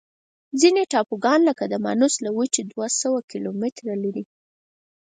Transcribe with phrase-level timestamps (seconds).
[0.59, 4.25] ځینې ټاپوګان لکه مانوس له وچې دوه سوه کیلومتره لري.